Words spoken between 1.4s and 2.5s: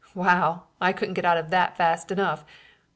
that fast enough.